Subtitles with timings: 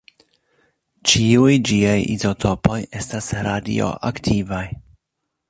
[1.11, 4.65] Ĉiuj ĝiaj izotopoj estas radioaktivaj.